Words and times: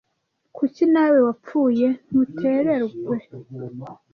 Kuki 0.55 0.83
nawe 0.93 1.17
wapfuye 1.27 1.87
ntutererwe? 2.07 3.15